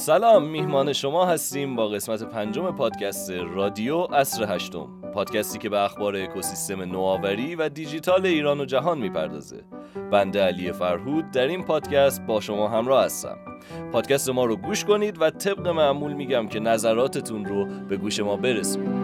سلام 0.00 0.44
میهمان 0.44 0.92
شما 0.92 1.26
هستیم 1.26 1.76
با 1.76 1.88
قسمت 1.88 2.22
پنجم 2.22 2.70
پادکست 2.70 3.30
رادیو 3.30 3.96
اصر 3.96 4.54
هشتم. 4.54 4.88
پادکستی 5.14 5.58
که 5.58 5.68
به 5.68 5.80
اخبار 5.80 6.16
اکوسیستم 6.16 6.82
نوآوری 6.82 7.54
و 7.54 7.68
دیجیتال 7.68 8.26
ایران 8.26 8.60
و 8.60 8.64
جهان 8.64 8.98
می‌پردازه. 8.98 9.64
بنده 10.10 10.42
علی 10.42 10.72
فرهود 10.72 11.30
در 11.30 11.46
این 11.46 11.64
پادکست 11.64 12.26
با 12.26 12.40
شما 12.40 12.68
همراه 12.68 13.04
هستم. 13.04 13.36
پادکست 13.92 14.30
ما 14.30 14.44
رو 14.44 14.56
گوش 14.56 14.84
کنید 14.84 15.22
و 15.22 15.30
طبق 15.30 15.68
معمول 15.68 16.12
میگم 16.12 16.48
که 16.48 16.60
نظراتتون 16.60 17.44
رو 17.44 17.66
به 17.88 17.96
گوش 17.96 18.20
ما 18.20 18.36
برسونید. 18.36 18.99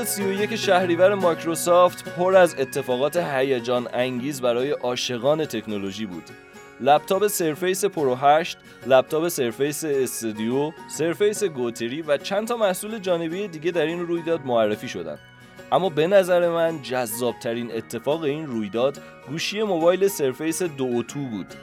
رویداد 0.00 0.14
31 0.14 0.56
شهریور 0.56 1.14
مایکروسافت 1.14 2.08
پر 2.08 2.36
از 2.36 2.54
اتفاقات 2.58 3.16
هیجان 3.16 3.88
انگیز 3.92 4.40
برای 4.40 4.70
عاشقان 4.70 5.44
تکنولوژی 5.44 6.06
بود. 6.06 6.22
لپتاپ 6.80 7.26
Surface 7.26 7.84
Pro 7.84 8.42
8، 8.44 8.56
لپتاپ 8.86 9.28
Surface 9.28 9.84
Studio، 9.84 10.72
Surface 10.88 11.44
Go 11.44 11.83
3 11.83 12.02
و 12.02 12.16
چند 12.16 12.48
تا 12.48 12.56
محصول 12.56 12.98
جانبی 12.98 13.48
دیگه 13.48 13.70
در 13.70 13.86
این 13.86 14.06
رویداد 14.06 14.40
معرفی 14.46 14.88
شدند. 14.88 15.18
اما 15.72 15.88
به 15.88 16.06
نظر 16.06 16.48
من 16.48 16.82
جذابترین 16.82 17.72
اتفاق 17.72 18.22
این 18.22 18.46
رویداد 18.46 18.98
گوشی 19.28 19.62
موبایل 19.62 20.08
Surface 20.08 20.62
Duo 20.62 20.86
بود. 21.14 21.54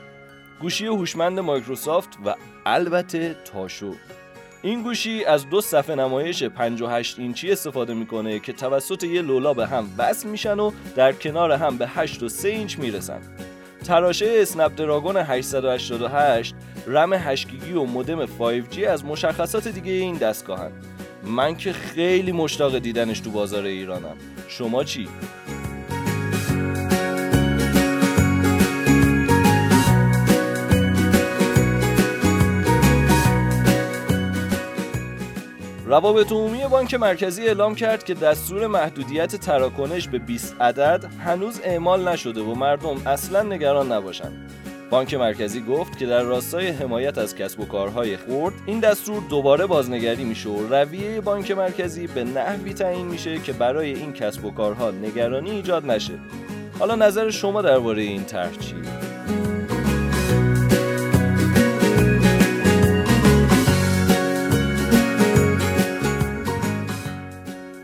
گوشی 0.62 0.86
هوشمند 0.86 1.40
مایکروسافت 1.40 2.10
و 2.26 2.36
البته 2.66 3.36
تاشو 3.54 3.94
این 4.62 4.82
گوشی 4.84 5.26
از 5.26 5.50
دو 5.50 5.62
صفحه 5.62 5.96
نمایش 5.96 6.44
58 6.44 7.20
اینچی 7.20 7.52
استفاده 7.52 7.94
می‌کنه 7.94 8.40
که 8.40 8.54
توسط 8.54 9.04
یه 9.04 9.22
لولا 9.22 9.54
به 9.54 9.68
هم 9.68 9.90
وصل 9.98 10.30
میشن 10.30 10.60
و 10.60 10.72
در 10.96 11.14
کنار 11.14 11.52
هم 11.52 11.78
به 11.78 11.88
8 11.88 12.24
و 12.24 12.30
3 12.30 12.48
اینچ 12.48 12.80
می‌رسن. 12.80 13.22
تراشه 13.84 14.38
اسنپ 14.42 14.76
دراگون 14.76 15.18
888 15.18 16.56
رم 16.88 17.14
8 17.14 17.50
گیگی 17.50 17.74
و 17.74 17.84
مودم 17.84 18.26
5G 18.26 18.80
از 18.80 19.06
مشخصات 19.06 19.68
دیگه 19.68 19.92
این 19.92 20.16
دستگاهن. 20.16 20.72
من 21.24 21.56
که 21.56 21.74
خیلی 21.74 22.32
مشتاق 22.32 22.80
دیدنش 22.80 23.20
تو 23.20 23.32
بازار 23.32 23.64
ایرانم. 23.64 24.18
شما 24.48 24.84
چی؟ 24.84 25.08
روابط 35.88 36.32
عمومی 36.32 36.64
بانک 36.72 36.94
مرکزی 36.94 37.48
اعلام 37.48 37.76
کرد 37.76 38.04
که 38.04 38.14
دستور 38.14 38.68
محدودیت 38.68 39.36
تراکنش 39.36 40.08
به 40.08 40.18
20 40.18 40.56
عدد 40.62 41.06
هنوز 41.26 41.62
اعمال 41.64 42.08
نشده 42.08 42.42
و 42.42 42.56
مردم 42.56 43.02
اصلا 43.06 43.42
نگران 43.42 43.92
نباشند. 43.92 44.52
بانک 44.90 45.14
مرکزی 45.14 45.62
گفت 45.62 45.98
که 45.98 46.06
در 46.06 46.22
راستای 46.22 46.68
حمایت 46.68 47.18
از 47.18 47.36
کسب 47.36 47.60
و 47.60 47.66
کارهای 47.66 48.18
خرد 48.18 48.54
این 48.66 48.80
دستور 48.80 49.24
دوباره 49.30 49.66
بازنگری 49.66 50.24
میشه 50.24 50.50
و 50.50 50.74
رویه 50.74 51.22
بانک 51.22 51.52
مرکزی 51.52 52.08
به 52.08 52.24
نحوی 52.24 52.74
تعیین 52.74 53.08
میشه 53.08 53.40
که 53.40 53.54
برای 53.54 53.94
این 53.94 54.14
کسب 54.14 54.46
و 54.46 54.52
کارها 54.52 54.92
نگرانی 54.92 55.52
ایجاد 55.52 55.86
نشه. 55.86 56.14
حالا 56.80 56.96
نظر 56.96 57.30
شما 57.30 57.62
درباره 57.62 58.02
این 58.02 58.24
طرح 58.24 58.58
چیه؟ 58.58 58.97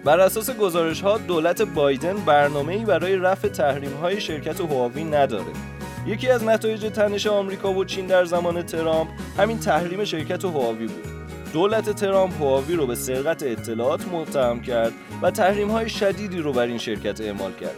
بر 0.03 0.19
اساس 0.19 0.49
گزارش 0.49 1.01
ها 1.01 1.17
دولت 1.17 1.61
بایدن 1.61 2.13
برنامه 2.13 2.73
ای 2.73 2.85
برای 2.85 3.15
رفع 3.15 3.47
تحریم 3.47 3.93
های 3.93 4.21
شرکت 4.21 4.61
هواوی 4.61 5.03
نداره. 5.03 5.53
یکی 6.07 6.29
از 6.29 6.43
نتایج 6.43 6.85
تنش 6.85 7.27
آمریکا 7.27 7.73
و 7.73 7.85
چین 7.85 8.07
در 8.07 8.25
زمان 8.25 8.61
ترامپ 8.61 9.09
همین 9.37 9.59
تحریم 9.59 10.03
شرکت 10.03 10.45
هواوی 10.45 10.87
بود. 10.87 11.07
دولت 11.53 11.89
ترامپ 11.89 12.33
هواوی 12.33 12.75
رو 12.75 12.87
به 12.87 12.95
سرقت 12.95 13.43
اطلاعات 13.43 14.07
متهم 14.07 14.61
کرد 14.61 14.93
و 15.21 15.31
تحریم 15.31 15.71
های 15.71 15.89
شدیدی 15.89 16.37
رو 16.37 16.53
بر 16.53 16.65
این 16.65 16.77
شرکت 16.77 17.21
اعمال 17.21 17.51
کرد. 17.53 17.75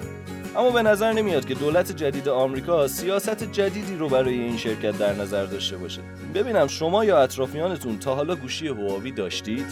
اما 0.57 0.69
به 0.69 0.81
نظر 0.81 1.13
نمیاد 1.13 1.45
که 1.45 1.53
دولت 1.53 1.91
جدید 1.91 2.29
آمریکا 2.29 2.87
سیاست 2.87 3.43
جدیدی 3.43 3.95
رو 3.95 4.09
برای 4.09 4.39
این 4.39 4.57
شرکت 4.57 4.97
در 4.97 5.13
نظر 5.13 5.45
داشته 5.45 5.77
باشه. 5.77 6.01
ببینم 6.35 6.67
شما 6.67 7.05
یا 7.05 7.19
اطرافیانتون 7.19 7.99
تا 7.99 8.15
حالا 8.15 8.35
گوشی 8.35 8.67
هواوی 8.67 9.11
داشتید؟ 9.11 9.65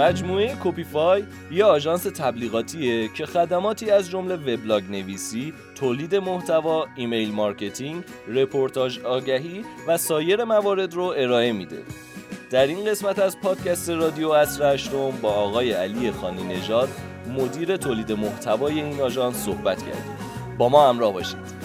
مجموعه 0.00 0.54
کپی‌فای 0.54 1.24
یه 1.50 1.64
آژانس 1.64 2.02
تبلیغاتیه 2.02 3.08
که 3.08 3.26
خدماتی 3.26 3.90
از 3.90 4.10
جمله 4.10 4.34
وبلاگ 4.34 4.84
نویسی، 4.90 5.54
تولید 5.74 6.14
محتوا، 6.14 6.86
email 6.96 7.32
marketing، 7.32 8.04
رپورتاج 8.28 8.98
آگهی 8.98 9.64
و 9.86 9.96
سایر 9.96 10.44
موارد 10.44 10.94
رو 10.94 11.14
ارائه 11.16 11.52
میده. 11.52 11.82
در 12.50 12.66
این 12.66 12.84
قسمت 12.84 13.18
از 13.18 13.40
پادکست 13.40 13.90
رادیو 13.90 14.28
عصر 14.28 14.74
هشتم 14.74 15.10
با 15.22 15.28
آقای 15.28 15.72
علی 15.72 16.10
خانی 16.10 16.44
نژاد 16.44 16.88
مدیر 17.38 17.76
تولید 17.76 18.12
محتوای 18.12 18.80
این 18.80 19.00
آژانس 19.00 19.36
صحبت 19.36 19.78
کردیم. 19.78 20.16
با 20.58 20.68
ما 20.68 20.88
همراه 20.88 21.12
باشید. 21.12 21.59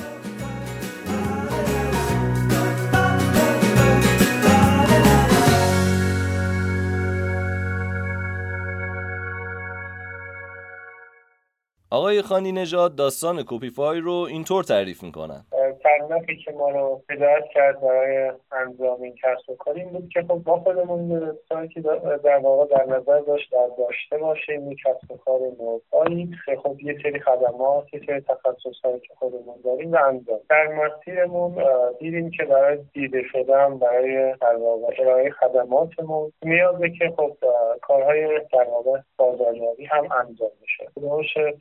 آقای 12.05 12.21
خانی 12.21 12.51
نژاد 12.51 12.95
داستان 12.95 13.43
کوپیفای 13.43 13.99
رو 13.99 14.13
اینطور 14.13 14.63
تعریف 14.63 15.03
می‌کنن. 15.03 15.45
صنعتی 15.85 16.35
که 16.35 16.51
ما 16.51 16.69
رو 16.69 17.01
هدایت 17.09 17.45
کرد 17.53 17.81
برای 17.81 18.31
انجام 18.51 19.01
این 19.01 19.15
کسب 19.15 19.49
و 19.49 19.55
کار 19.55 19.75
این 19.75 19.89
بود 19.89 20.09
که 20.09 20.21
خب 20.21 20.41
ما 20.45 20.59
خودمون 20.59 21.37
سایتی 21.49 21.81
در 22.23 22.37
واقع 22.37 22.77
در 22.77 22.85
نظر 22.85 23.19
داشت 23.19 23.51
در 23.51 23.67
داشته 23.77 24.17
باشیم 24.17 24.67
این 24.67 24.75
کسب 24.85 25.11
و 25.11 25.17
کار 25.17 25.39
نوپایی 25.59 26.31
که 26.45 26.55
خب 26.63 26.79
یه 26.81 26.97
سری 27.03 27.19
خدمات 27.19 27.93
یه 27.93 28.01
سری 28.07 28.21
تخصص 28.21 28.85
هایی 28.85 28.99
که 28.99 29.13
خودمون 29.15 29.55
داریم 29.63 29.91
و 29.91 29.97
انجام. 30.07 30.39
در 30.49 30.67
مسیرمون 30.67 31.63
دیدیم 31.99 32.31
که 32.31 32.45
برای 32.45 32.77
دیده 32.93 33.23
شدن 33.31 33.79
برای 33.79 34.35
در 34.41 34.55
واقع 34.55 34.93
ارائه 34.99 35.29
خدماتمون 35.29 36.31
نیازه 36.45 36.89
که 36.89 37.13
خب 37.17 37.37
کارهای 37.81 38.41
در 38.53 38.63
واقع 38.69 38.99
بازاریابی 39.17 39.85
هم 39.85 40.07
انجام 40.11 40.51
میشه 40.61 40.85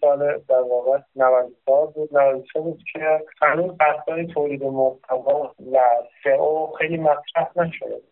سال 0.01 0.39
در 0.49 0.61
واقع 0.61 0.99
94 1.17 1.87
بود 1.87 2.19
93 2.19 2.61
بود 2.61 2.83
که 2.93 3.21
هنوز 3.43 3.73
بحث‌های 4.15 4.35
تولید 4.35 4.63
محتوا 4.63 5.55
و 5.73 5.79
سئو 6.25 6.73
خیلی 6.79 6.97
مطرح 6.97 7.51
نشده 7.57 8.03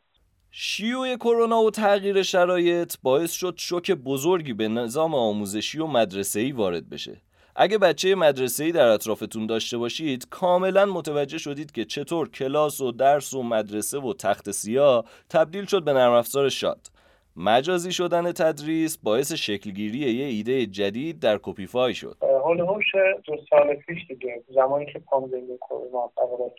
شیوع 0.50 1.16
کرونا 1.16 1.62
و 1.62 1.70
تغییر 1.70 2.22
شرایط 2.22 2.94
باعث 3.02 3.32
شد 3.32 3.54
شوک 3.58 3.90
بزرگی 3.90 4.52
به 4.52 4.68
نظام 4.68 5.14
آموزشی 5.14 5.78
و 5.78 5.86
مدرسه‌ای 5.86 6.52
وارد 6.52 6.90
بشه. 6.90 7.22
اگه 7.56 7.78
بچه 7.78 8.14
مدرسه‌ای 8.14 8.72
در 8.72 8.86
اطرافتون 8.86 9.46
داشته 9.46 9.78
باشید 9.78 10.28
کاملا 10.30 10.86
متوجه 10.86 11.38
شدید 11.38 11.72
که 11.72 11.84
چطور 11.84 12.28
کلاس 12.28 12.80
و 12.80 12.92
درس 12.92 13.34
و 13.34 13.42
مدرسه 13.42 13.98
و 13.98 14.12
تخت 14.12 14.50
سیاه 14.50 15.04
تبدیل 15.30 15.64
شد 15.64 15.84
به 15.84 15.92
نرم 15.92 16.12
افزار 16.12 16.48
شاد. 16.48 16.91
مجازی 17.36 17.92
شدن 17.92 18.32
تدریس 18.32 18.98
باعث 18.98 19.32
شکلگیری 19.32 19.98
یه 19.98 20.24
ایده 20.24 20.66
جدید 20.66 21.20
در 21.20 21.38
کوپیفای 21.38 21.94
شد. 21.94 22.16
هوش 22.60 22.84
دو 23.24 23.36
سال 23.50 23.74
پیش 23.74 23.98
دیگه 24.08 24.42
زمانی 24.54 24.86
که 24.86 24.98
پاندمی 24.98 25.58
کرونا 25.68 26.10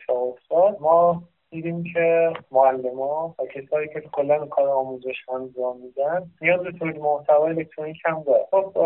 افتاد 0.09 0.77
ما 0.81 1.23
دیدیم 1.53 1.83
که 1.93 2.33
معلما 2.51 3.35
و 3.39 3.45
کسایی 3.45 3.87
که 3.87 4.01
کلا 4.01 4.45
کار 4.45 4.69
آموزش 4.69 5.29
انجام 5.29 5.77
میدن 5.77 6.31
نیاز 6.41 6.59
به 6.59 6.71
تولید 6.71 6.97
محتوای 6.97 7.49
الکترونیک 7.49 7.97
هم 8.05 8.23
داره 8.23 8.45
خب 8.51 8.77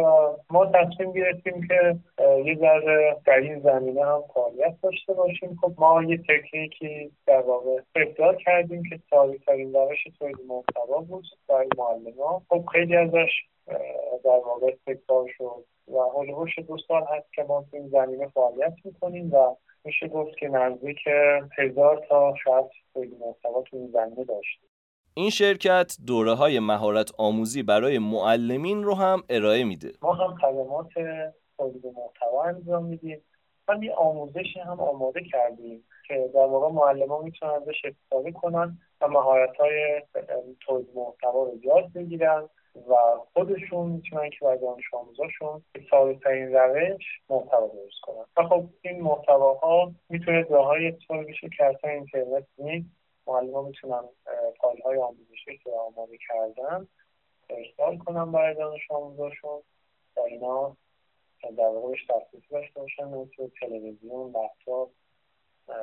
ما 0.49 0.65
تصمیم 0.65 1.11
گرفتیم 1.11 1.67
که 1.67 1.97
یه 2.45 2.55
ذره 2.55 3.17
در 3.25 3.37
این 3.37 3.59
زمینه 3.59 4.05
هم 4.05 4.23
فعالیت 4.33 4.75
داشته 4.83 5.13
باشیم. 5.13 5.57
خب 5.61 5.73
ما 5.77 6.03
یه 6.03 6.17
تکنیکی 6.17 7.11
در 7.27 7.41
واقع 7.41 7.81
ابداع 7.95 8.35
کردیم 8.35 8.83
که 8.89 8.99
ساده 9.09 9.37
ترین 9.37 9.73
روش 9.73 10.03
تولید 10.19 10.37
محتوا 10.47 10.99
بود 10.99 11.25
برای 11.49 11.67
معلما 11.77 12.41
خب 12.49 12.65
خیلی 12.71 12.95
ازش 12.95 13.31
در 14.23 14.39
واقع 14.45 14.75
تکرار 14.87 15.25
شد 15.37 15.65
و 15.87 15.99
هلوهوش 16.19 16.59
دو 16.59 16.77
سال 16.87 17.03
هست 17.03 17.33
که 17.33 17.43
ما 17.43 17.65
تو 17.71 17.77
این 17.77 17.87
زمینه 17.87 18.27
فعالیت 18.27 18.73
می‌کنیم 18.83 19.31
و 19.33 19.55
میشه 19.87 20.07
گفت 20.07 20.37
که 20.37 20.47
نزدیک 20.47 20.97
هزار 21.57 22.05
تا 22.09 22.33
شاید 22.43 22.65
محتوا 22.95 23.61
تو 23.61 23.77
این 23.77 23.91
زمینه 23.91 24.23
داشتیم 24.23 24.69
این 25.13 25.29
شرکت 25.29 25.97
دوره 26.07 26.33
های 26.33 26.59
مهارت 26.59 27.11
آموزی 27.17 27.63
برای 27.63 27.99
معلمین 27.99 28.83
رو 28.83 28.93
هم 28.93 29.23
ارائه 29.29 29.63
میده. 29.63 29.91
ما 30.01 30.13
هم 30.13 30.35
خدمات 30.35 30.89
تولید 31.57 31.85
محتوا 31.85 32.43
انجام 32.43 32.85
میدیم. 32.85 33.21
و 33.67 33.77
یه 33.83 33.93
آموزشی 33.93 34.59
هم 34.59 34.79
آماده 34.79 35.23
کردیم 35.23 35.83
که 36.07 36.29
در 36.33 36.45
واقع 36.45 36.73
معلمان 36.73 37.23
می‌تونن 37.23 37.51
ازش 37.51 37.81
استفاده 37.85 38.31
کنن 38.31 38.77
و 39.01 39.07
مهارت 39.07 39.55
های 39.57 40.01
تولید 40.59 40.87
محتوا 40.95 41.43
رو 41.43 41.59
یاد 41.63 41.93
بگیرن. 41.93 42.49
و 42.89 42.95
خودشون 43.33 43.87
می‌تونن 43.87 44.29
که 44.29 44.37
برای 44.41 44.57
دانش 44.57 44.93
آموزاشون 44.93 45.63
به 45.73 45.81
ساده 45.89 46.19
ترین 46.19 46.53
روش 46.53 47.03
محتوا 47.29 47.67
درست 47.67 48.01
کنن. 48.01 48.25
و 48.37 48.47
خب 48.47 48.65
این 48.81 49.01
محتواها 49.01 49.91
می‌تونه 50.09 50.43
جاهای 50.43 50.87
استفاده 50.87 51.23
بشه 51.23 51.49
که 51.57 51.65
اصلا 51.65 51.89
اینترنت 51.89 52.45
نیست. 52.57 52.87
معلمان 53.27 53.65
می‌تونن 53.65 54.03
فایل 54.61 54.81
های 54.81 54.97
آموزشی 54.97 55.57
که 55.63 55.71
آماده 55.71 56.17
کردن 56.29 56.87
ارسال 57.49 57.97
کنن 57.97 58.31
برای 58.31 58.55
دانش 58.55 58.91
آموزاشون. 58.91 59.61
و 60.17 60.19
اینا 60.19 60.77
در 61.57 61.63
واقع 61.63 61.89
بهش 61.89 62.03
دسترسی 62.03 62.47
داشته 62.51 62.79
باشن 62.79 63.29
تلویزیون 63.59 64.29
لپتاپ 64.29 64.89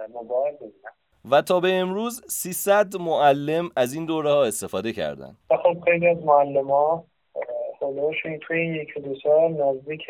موبایل 0.08 0.56
ببینن. 0.56 0.94
و 1.30 1.42
تا 1.42 1.60
به 1.60 1.72
امروز 1.72 2.22
300 2.28 2.96
معلم 3.00 3.70
از 3.76 3.94
این 3.94 4.06
دوره 4.06 4.30
ها 4.30 4.44
استفاده 4.44 4.92
کردن 4.92 5.36
خب 5.48 5.76
خیلی 5.84 6.06
از 6.06 6.24
معلم 6.24 6.70
ها 6.70 7.04
توی 8.46 8.66
یک 8.66 8.98
دو 8.98 9.14
سال 9.22 9.52
نزدیک 9.52 10.02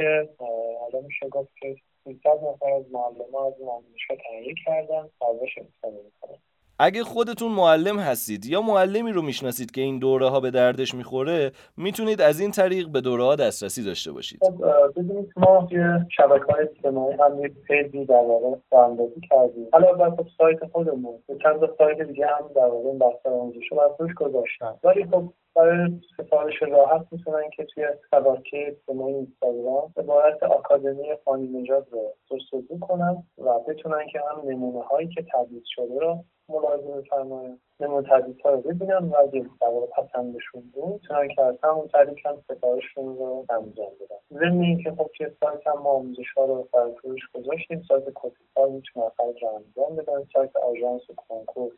حالا 0.80 1.06
میشه 1.06 1.28
گفت 1.28 1.50
که 1.60 1.76
300 2.04 2.28
نفر 2.28 2.72
از 2.72 2.84
معلم 2.92 3.34
ها 3.34 3.46
از 3.46 3.54
این 3.58 3.68
آموزشگاه 3.68 4.16
تهیه 4.16 4.54
کردن 4.66 5.02
ازش 5.02 5.58
استفاده 5.58 5.96
می‌کنن. 6.04 6.38
اگه 6.78 7.04
خودتون 7.04 7.52
معلم 7.52 7.98
هستید 7.98 8.46
یا 8.46 8.62
معلمی 8.62 9.12
رو 9.12 9.22
می‌شناسید 9.22 9.70
که 9.70 9.80
این 9.80 9.98
دوره 9.98 10.28
ها 10.28 10.40
به 10.40 10.50
دردش 10.50 10.94
می‌خوره 10.94 11.52
می‌تونید 11.76 12.20
از 12.20 12.40
این 12.40 12.50
طریق 12.50 12.88
به 12.88 13.00
دوره 13.00 13.24
ها 13.24 13.36
دسترسی 13.36 13.84
داشته 13.84 14.12
باشید. 14.12 14.40
خب 14.44 14.64
ببینید 14.96 15.32
ما 15.36 15.68
یه 15.70 16.06
شبکه 16.16 16.52
های 16.52 16.68
اجتماعی 16.68 17.16
هم 17.16 17.40
یه 17.40 17.48
پیجی 17.48 18.04
در 18.04 18.14
واقع 18.14 18.56
راهاندازی 18.72 19.20
کردیم. 19.30 19.68
حالا 19.72 19.92
بعد 19.92 20.16
خب 20.16 20.26
سایت 20.38 20.58
خودمون 20.72 21.14
چند 21.42 21.60
تا 21.60 21.74
سایت 21.78 22.02
دیگه 22.02 22.26
هم 22.26 22.50
در 22.54 22.66
واقع 22.66 22.88
این 22.88 22.98
بحث 22.98 23.26
آموزش 23.26 23.64
رو 23.70 24.08
گذاشتن. 24.16 24.74
ولی 24.84 25.04
خب 25.04 25.24
برای 25.56 26.00
سفارش 26.16 26.62
راحت 26.62 27.06
می‌تونن 27.10 27.50
که 27.56 27.64
توی 27.64 27.84
شبکه 28.10 28.66
اجتماعی 28.66 29.14
اینستاگرام 29.14 29.92
عبارت 29.96 30.42
آکادمی 30.42 31.08
خانی 31.24 31.46
نژاد 31.46 31.86
رو 31.90 32.14
جستجو 32.30 32.78
کنن 32.80 33.22
و 33.38 33.58
بتونن 33.68 34.06
که 34.12 34.20
هم 34.30 34.50
نمونه 34.50 34.84
هایی 34.84 35.08
که 35.08 35.24
تدریس 35.32 35.64
شده 35.66 36.00
رو 36.00 36.24
ملاحظه 36.48 37.00
بفرمایید 37.00 37.60
نمونه 37.80 38.08
تدریس 38.08 38.40
ها 38.44 38.50
رو 38.50 38.60
ببینن 38.60 38.98
و 38.98 39.16
اگه 39.16 39.46
در 39.60 40.02
پسندشون 40.02 40.60
بود 40.72 40.84
می‌تونن 40.92 41.28
که 41.28 41.42
از 41.42 41.54
همون 41.62 41.88
طریق 41.88 42.26
هم 42.26 42.36
سفارششون 42.48 43.04
رو 43.04 43.46
انجام 43.50 43.92
بدن 44.00 44.40
ضمن 44.40 44.60
اینکه 44.60 44.90
خب 44.90 45.10
توی 45.16 45.26
سایت 45.40 45.66
هم 45.66 45.82
ما 45.82 45.90
آموزش 45.90 46.32
ها 46.36 46.44
رو 46.44 46.68
برای 46.72 46.94
فروش 47.02 47.20
گذاشتیم 47.34 47.82
سایت 47.88 48.10
کوتیفای 48.10 48.70
می‌تونن 48.70 49.08
خرج 49.16 49.42
رو 49.42 49.48
انجام 49.48 49.96
بدن. 49.96 50.26
سایت 50.32 50.56
آژانس 50.56 51.02
کنکور 51.28 51.72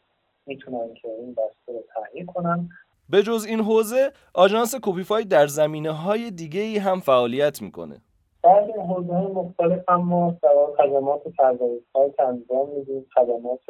می‌تونن 0.47 0.95
که 0.95 1.09
این 1.09 1.35
بسته 1.35 1.73
رو 1.73 1.85
تهیه 1.95 2.25
کنن. 2.25 2.69
به 3.11 3.23
جز 3.23 3.47
این 3.49 3.61
حوزه 3.61 4.13
آژانس 4.35 4.75
کوپیفای 4.75 5.25
در 5.25 5.47
زمینه 5.47 5.93
های 5.93 6.31
دیگه 6.31 6.61
ای 6.61 6.79
هم 6.79 7.01
فعالیت 7.01 7.63
می‌کنه. 7.63 7.97
بعد 8.47 8.65
این 8.65 8.87
حوزه 8.87 9.15
های 9.15 9.27
مختلف 9.27 9.89
هم 9.89 10.01
ما 10.01 10.37
خدمات 10.77 11.23
طراحی 11.37 11.81
سایت 11.93 12.21
انجام 12.21 12.69
میدیم 12.69 13.07
خدمات 13.15 13.61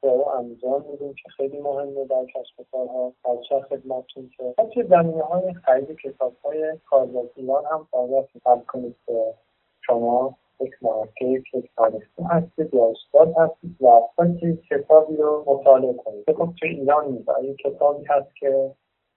سئو 0.00 0.28
انجام 0.28 0.84
میدیم 0.90 1.14
که 1.14 1.28
خیلی 1.36 1.60
مهمه 1.60 2.04
در 2.04 2.26
و 2.58 2.64
کارها 2.72 3.12
از 3.24 3.38
چه 3.48 3.60
خدمتتون 3.60 4.30
که 4.36 4.54
حتی 4.58 4.82
زمینه 4.82 5.22
های 5.22 5.54
خرید 5.54 5.96
کتاب 6.04 6.32
های 6.44 6.78
کارگردان 6.84 7.64
هم 7.72 7.86
فعالیت 7.90 8.26
کنید 8.66 8.96
که 9.06 9.34
شما 9.80 10.36
یک 10.60 10.72
مارکه 10.82 11.26
یک 11.26 11.70
دانشجو 11.76 12.22
هستید 12.30 12.74
یا 12.74 12.90
استاد 12.90 13.34
هستید 13.38 13.76
و 13.82 14.00
که 14.40 14.58
کتابی 14.70 15.16
رو 15.16 15.44
مطالعه 15.46 15.94
کنید. 15.94 16.24
خب 16.26 16.48
تو 16.60 16.66
ایران 16.66 17.12
نیست 17.12 17.28
کتابی 17.64 18.04
هست 18.08 18.36
که 18.36 18.70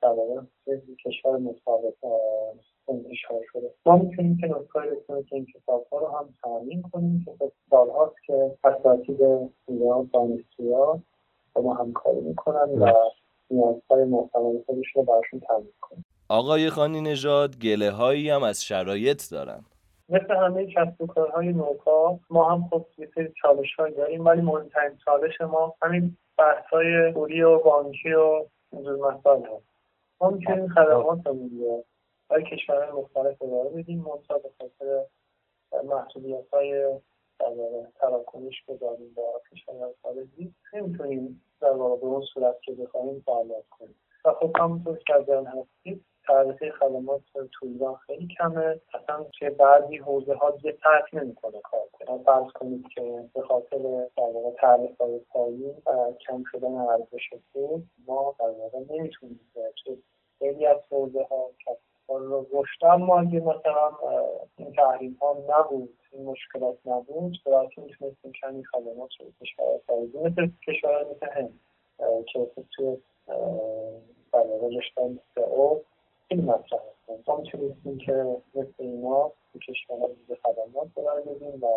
واقع 0.07 0.41
کشور 1.05 1.37
مطابق 1.37 1.93
انتشار 2.87 3.41
شده. 3.53 3.73
ما 3.85 3.97
می‌تونیم 3.97 4.37
که 4.37 4.47
نسخه 4.47 4.79
الکترونیک 4.79 5.33
این 5.33 5.45
کتاب 5.45 5.87
ها 5.91 5.99
رو 5.99 6.07
هم 6.07 6.33
تامین 6.43 6.81
کنیم 6.81 7.25
که 7.25 7.31
خب 7.39 7.51
سالهاست 7.69 8.15
که 8.25 8.51
اساتید 8.63 9.21
ایران 9.67 10.09
دانشجوها 10.13 10.99
با 11.53 11.61
ما 11.61 11.73
همکاری 11.73 12.19
می‌کنن 12.19 12.69
و 12.79 12.93
نیازهای 13.51 14.03
محتوای 14.03 14.63
خودش 14.65 14.85
رو 14.95 15.03
براشون 15.03 15.39
تامین 15.39 15.73
کنیم. 15.81 16.05
آقای 16.29 16.69
خانی 16.69 17.01
نژاد 17.01 17.57
گله 17.57 17.91
هایی 17.91 18.29
هم 18.29 18.43
از 18.43 18.63
شرایط 18.63 19.31
دارن. 19.31 19.65
مثل 20.09 20.35
همه 20.35 20.65
کسب 20.65 21.01
و 21.01 21.07
کارهای 21.07 21.47
نوکا 21.47 22.19
ما 22.29 22.51
هم 22.51 22.67
خب 22.69 22.85
یه 22.97 23.09
سری 23.15 23.33
چالش 23.41 23.75
های 23.79 23.91
داریم 23.91 24.25
ولی 24.25 24.41
مهمترین 24.41 24.97
چالش 25.05 25.41
ما 25.41 25.75
همین 25.81 26.17
بحث 26.37 26.65
های 26.65 27.11
پولی 27.13 27.41
و 27.41 27.59
بانکی 27.59 28.13
و 28.13 28.45
اینجور 28.71 29.13
مسائل 29.13 29.41
هست. 29.41 29.78
ما 30.21 30.29
می‌تونیم 30.29 30.67
خدمات 30.67 31.27
رو 31.27 31.83
برای 32.29 32.43
کشورهای 32.43 32.91
مختلف 32.91 33.41
ارائه 33.41 33.69
بدیم. 33.69 33.99
منتها 33.99 34.37
به 34.37 34.49
خاطر 34.59 35.05
محدودیت 35.83 36.49
های 36.53 36.99
تراکنش 37.95 38.63
که 38.65 38.73
داریم 38.73 39.13
با 39.13 39.41
کشورهای 39.51 39.93
خارجی. 40.01 40.53
نمی‌تونیم 40.73 41.43
در 41.61 41.71
واقع 41.71 42.01
به 42.01 42.07
اون 42.07 42.21
صورت 42.33 42.61
که 42.61 42.71
بخواهیم 42.71 43.23
فعالیت 43.25 43.69
کنیم. 43.69 43.95
و 44.25 44.33
خب 44.33 44.55
همونطور 44.59 44.97
که 44.97 45.13
در 45.27 45.43
هستید 45.43 46.05
تعرفه 46.29 46.71
خدمات 46.71 47.21
تو 47.33 47.65
ایران 47.65 47.95
خیلی 47.95 48.27
کمه. 48.37 48.81
اصلا 48.93 49.25
توی 49.39 49.49
بعضی 49.49 49.97
حوزه 49.97 50.33
ها 50.33 50.51
دیگه 50.51 50.71
ترک 50.71 51.13
نمی‌کنه 51.13 51.59
کار 51.61 51.87
کنه. 51.93 52.23
فرض 52.23 52.51
کنید 52.51 52.87
که 52.95 53.29
به 53.33 53.41
خاطر 53.41 53.77
در 54.17 54.23
واقع 54.33 54.51
تعرفه 54.61 55.03
های 55.03 55.19
پایین 55.19 55.75
کم 56.27 56.43
شدن 56.51 56.73
ارزش 56.73 57.29
پول 57.53 57.81
ما 58.07 58.35
در 58.39 58.49
واقع 58.49 58.79
نمی‌تونیم 58.89 59.39
توی 59.83 59.97
خیلی 60.39 60.65
از 60.65 60.77
حوزه 60.91 61.23
ها 61.29 61.49
رشد 62.51 62.85
اما 62.85 63.19
اگه 63.19 63.39
مثلا 63.39 63.91
این 64.57 64.73
تحریم 64.73 65.17
ها 65.21 65.37
نبود 65.49 65.97
این 66.11 66.25
مشکلات 66.25 66.77
نبود 66.85 67.37
برای 67.45 67.67
می‌تونستیم 67.77 68.31
کمی 68.31 68.65
خدمات 68.65 69.09
رو 69.19 69.25
کشور 69.41 69.79
خارجی 69.87 70.17
مثل 70.17 70.51
کشور 70.67 71.05
مثل 71.11 71.27
هند 71.31 71.59
که 72.33 72.47
توی 72.75 72.97
برای 74.31 74.77
رشته 74.77 75.41
او 75.41 75.83
خیلی 76.29 76.41
مطرح 76.41 76.79
هستن 76.79 77.23
ما 77.27 77.37
می‌تونستیم 77.37 77.97
که 77.97 78.25
مثل 78.55 78.73
اینا 78.79 79.31
تو 79.53 79.59
کشورها 79.59 80.07
دیگه 80.07 80.39
خدمات 80.43 80.87
برای 80.95 81.23
بدیم 81.23 81.63
و 81.63 81.67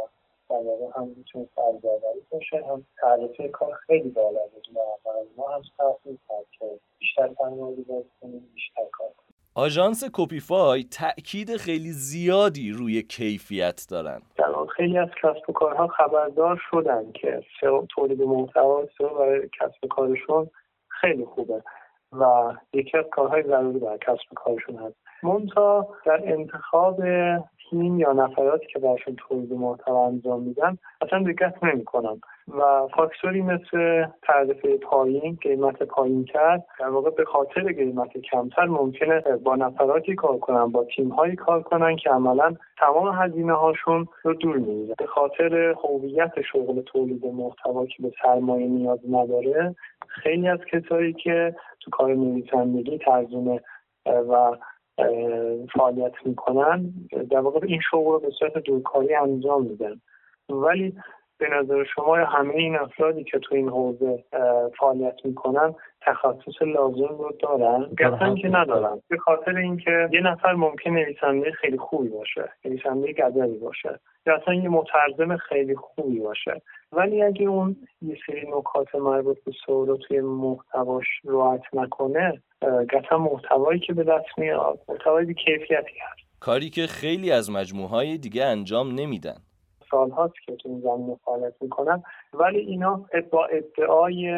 در 0.51 0.57
واقع 0.57 0.99
هم 0.99 1.09
می‌تونست 1.09 1.59
ارزیابری 1.59 2.21
باشه 2.31 2.57
هم 2.67 2.87
تعرفه 3.01 3.49
کار 3.49 3.73
خیلی 3.87 4.09
بالا 4.09 4.41
بود 4.55 4.69
و 4.75 4.81
برای 5.05 5.27
ما 5.37 5.49
هم 5.49 5.63
سخت 5.63 6.07
می‌کرد 6.07 6.47
که 6.59 6.67
بیشتر 6.99 7.31
سرمایه‌گذاری 7.39 8.05
کنیم 8.21 8.51
بیشتر 8.55 8.83
کار 8.93 9.09
کنیم. 9.09 9.35
آژانس 9.55 10.05
کوپیفای 10.05 10.85
تاکید 10.85 11.57
خیلی 11.57 11.93
زیادی 11.93 12.71
روی 12.71 13.03
کیفیت 13.03 13.87
دارن. 13.91 14.23
خیلی 14.77 14.99
از 14.99 15.09
کسب 15.23 15.51
و 15.51 15.53
کارها 15.53 15.87
خبردار 15.87 16.61
شدن 16.71 17.13
که 17.13 17.43
تولید 17.95 18.23
محتوا 18.23 18.85
برای 19.01 19.49
کسب 19.61 19.85
و 19.85 19.89
کارشون 19.89 20.51
خیلی 20.89 21.25
خوبه. 21.25 21.63
و 22.13 22.53
یکی 22.73 22.99
از 22.99 23.05
کارهای 23.13 23.43
ضروری 23.43 23.79
برای 23.79 23.99
کسب 23.99 24.35
کارشون 24.35 24.77
هست. 24.77 24.97
مونتا 25.23 25.89
در 26.07 26.21
انتخاب 26.25 27.03
تیم 27.71 27.99
یا 27.99 28.13
نفراتی 28.13 28.67
که 28.67 28.79
برشون 28.79 29.17
تولید 29.17 29.53
محتوا 29.53 30.07
انجام 30.07 30.43
میدن 30.43 30.79
اصلا 31.01 31.23
دقت 31.23 31.65
نمی‌کنن 31.65 32.21
و 32.49 32.89
فاکتوری 32.97 33.43
مثل 33.43 34.07
تعرفه 34.23 34.77
پایین 34.77 35.39
قیمت 35.41 35.83
پایین 35.83 36.25
کرد 36.25 36.67
در 36.81 36.89
واقع 36.89 37.11
به 37.11 37.25
خاطر 37.25 37.63
قیمت 37.63 38.19
کمتر 38.19 38.65
ممکنه 38.65 39.21
با 39.21 39.57
نفراتی 39.57 40.15
کار 40.15 40.39
کنن 40.39 40.67
با 40.67 40.85
تیم 40.85 41.09
هایی 41.09 41.37
کار 41.37 41.63
کنن 41.63 41.97
که 41.97 42.11
عملا 42.11 42.55
تمام 42.79 43.15
هزینه 43.23 43.53
هاشون 43.53 44.07
رو 44.23 44.35
دور 44.35 44.57
میریزن. 44.57 44.95
به 44.99 45.07
خاطر 45.07 45.75
هویت 45.85 46.33
شغل 46.53 46.81
تولید 46.81 47.27
محتوا 47.27 47.87
که 47.87 48.03
به 48.03 48.13
سرمایه 48.23 48.67
نیاز 48.67 48.99
نداره 49.11 49.75
خیلی 50.09 50.49
از 50.49 50.59
کسایی 50.73 51.13
که 51.13 51.55
تو 51.81 51.91
کار 51.91 52.15
نویسندگی 52.15 52.99
ترجمه 52.99 53.61
و 54.07 54.57
فعالیت 55.75 56.13
می‌کنن 56.25 56.93
در 57.31 57.41
واقع 57.41 57.61
این 57.67 57.81
شغل 57.91 58.13
رو 58.13 58.19
به 58.19 58.31
صورت 58.31 58.59
دورکاری 58.59 59.15
انجام 59.15 59.63
میدن. 59.63 60.01
ولی 60.49 60.95
به 61.43 61.49
نظر 61.49 61.85
شما 61.95 62.19
یا 62.19 62.27
همه 62.27 62.55
این 62.55 62.77
افرادی 62.77 63.25
که 63.25 63.39
تو 63.39 63.55
این 63.55 63.69
حوزه 63.69 64.25
فعالیت 64.79 65.15
می‌کنن 65.25 65.75
تخصص 66.01 66.63
لازم 66.63 67.17
رو 67.19 67.33
دارن؟ 67.41 67.87
قطعا 67.99 68.35
که 68.35 68.49
ندارن. 68.49 69.01
به 69.09 69.19
خاطر 69.19 69.57
اینکه 69.57 70.09
یه 70.13 70.21
نفر 70.21 70.53
ممکن 70.53 70.91
نویسنده 70.91 71.53
خیلی 71.53 71.79
خوبی 71.79 72.09
باشه 72.09 72.53
نویسنده 72.65 73.13
گذری 73.13 73.59
باشه 73.59 74.01
یا 74.27 74.37
اصلا 74.37 74.55
یه 74.55 74.69
مترجم 74.69 75.37
خیلی 75.37 75.75
خوبی 75.75 76.21
باشه. 76.21 76.63
ولی 76.93 77.23
اگه 77.23 77.47
اون 77.47 77.77
یه 78.03 78.17
سری 78.27 78.51
نکات 78.59 78.95
مربوط 78.95 79.45
به 79.45 79.53
سوال 79.67 79.97
توی 79.97 80.21
محتواش 80.21 81.07
رعایت 81.25 81.63
نکنه 81.73 82.43
قطعا 82.91 83.19
محتوایی 83.19 83.81
که 83.81 83.93
به 83.93 84.05
دست 84.05 84.39
میاد 84.39 84.79
محتوای 84.89 85.25
بی 85.25 85.35
کیفیتی 85.35 85.99
هست. 86.01 86.41
کاری 86.41 86.71
که 86.71 86.87
خیلی 86.87 87.33
از 87.33 87.51
مجموعه 87.51 87.89
های 87.89 88.19
دیگه 88.19 88.45
انجام 88.45 88.95
نمیدن. 88.95 89.37
سالهاست 89.93 90.35
که 90.47 90.57
تو 90.57 90.69
این 90.69 90.81
زمینه 90.81 91.17
فعالیت 91.25 91.55
می‌کنن 91.61 92.03
ولی 92.35 92.59
اینا 92.59 93.05
با 93.31 93.47
ادعای 93.47 94.31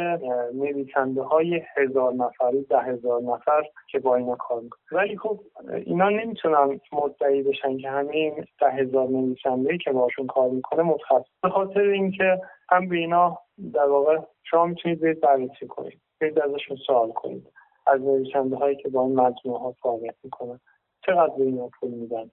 نویسنده 0.55 1.23
های 1.23 1.63
هزار 1.77 2.13
نفری 2.13 2.63
ده 2.63 2.79
هزار 2.79 3.23
نفر 3.23 3.63
که 3.91 3.99
با 3.99 4.17
اینا 4.17 4.37
کار 4.37 4.61
می‌کنن. 4.61 4.99
ولی 4.99 5.17
خب 5.17 5.41
اینا 5.87 6.09
نمی‌تونن 6.09 6.81
مدعی 6.93 7.43
بشن 7.43 7.79
که 7.79 7.91
همه 7.91 8.11
این 8.11 8.45
ده 8.61 8.71
هزار 8.71 9.09
نویسنده 9.09 9.79
که 9.79 9.93
باشون 9.93 10.27
کار 10.27 10.51
می‌کنه 10.51 10.83
متخصص. 10.83 11.31
به 11.43 11.49
خاطر 11.51 11.81
اینکه 11.81 12.41
هم 12.71 12.89
به 12.89 12.97
اینا 12.97 13.39
در 13.75 13.87
واقع 13.87 14.19
شما 14.43 14.67
می‌تونید 14.67 15.01
برید 15.01 15.21
بررسی 15.21 15.67
کنید. 15.69 16.01
برید 16.21 16.39
ازشون 16.39 16.77
سوال 16.87 17.13
کنید. 17.13 17.51
از 17.87 18.01
نویسنده 18.01 18.57
هایی 18.57 18.77
که 18.77 18.89
با 18.89 19.03
این 19.03 19.21
مجموعه 19.21 19.61
ها 19.61 19.73
فعالیت 19.83 20.15
می‌کنن. 20.25 20.61
چقدر 21.07 21.35
به 21.39 21.45
اینا 21.45 21.69
پول 21.81 21.91
میدن؟ 21.91 22.31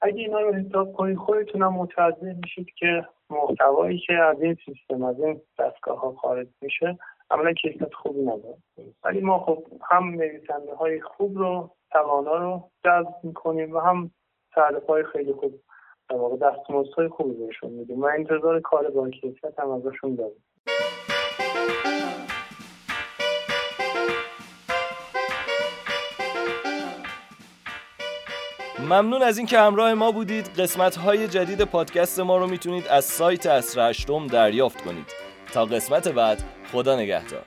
اگه 0.00 0.18
اینا 0.18 0.40
رو 0.40 0.54
حساب 0.54 0.92
کنید 0.92 1.18
خودتونم 1.18 1.72
متوجه 1.72 2.36
میشید 2.42 2.66
که 2.78 3.06
محتوایی 3.30 3.98
که 3.98 4.12
از 4.12 4.42
این 4.42 4.56
سیستم 4.64 5.02
از 5.02 5.20
این 5.20 5.40
دستگاه 5.58 6.00
ها 6.00 6.12
خارج 6.12 6.48
میشه 6.60 6.98
عملا 7.30 7.52
کیفیت 7.52 7.94
خوبی 7.94 8.20
نداره. 8.20 8.56
ولی 9.04 9.20
ما 9.20 9.38
خب 9.38 9.64
هم 9.90 10.04
نویسنده 10.04 10.74
های 10.74 11.00
خوب 11.00 11.38
رو 11.38 11.70
توانا 11.90 12.36
رو 12.36 12.70
جذب 12.84 13.14
می‌کنیم 13.22 13.74
و 13.74 13.78
هم 13.78 14.10
تعریف 14.54 14.86
های 14.86 15.04
خیلی 15.04 15.32
خوب 15.32 15.60
در 16.10 16.16
واقع 16.16 16.50
های 16.96 17.08
خوبی 17.08 17.46
بهشون 17.46 17.70
میدیم. 17.70 18.00
و 18.00 18.04
انتظار 18.04 18.60
کار 18.60 18.90
با 18.90 19.10
کیفیت 19.10 19.58
هم 19.58 19.70
ازشون 19.70 20.14
داریم. 20.14 20.44
ممنون 28.82 29.22
از 29.22 29.38
اینکه 29.38 29.58
همراه 29.58 29.94
ما 29.94 30.12
بودید. 30.12 30.46
قسمت 30.60 30.96
های 30.96 31.28
جدید 31.28 31.62
پادکست 31.62 32.20
ما 32.20 32.36
رو 32.36 32.46
می‌تونید 32.46 32.86
از 32.86 33.04
سایت 33.04 33.46
اصر 33.46 33.90
هشتم 33.90 34.26
دریافت 34.26 34.84
کنید. 34.84 35.06
تا 35.52 35.64
قسمت 35.64 36.08
بعد 36.08 36.42
خدا 36.72 36.96
نگهدار. 36.96 37.42